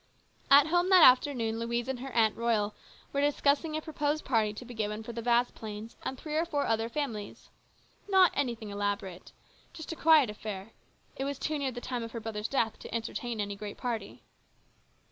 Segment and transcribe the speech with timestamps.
[0.49, 2.73] At home that afternoon Louise and her Aunt Royal
[3.13, 6.65] were discussing a proposed party to be given for the Vasplaines and three or four
[6.65, 7.51] other families.
[8.09, 9.31] Not anything elaborate.
[9.73, 10.71] Just a quiet affair;
[11.17, 14.23] it was too near the time of her brother's death to entertain any great party.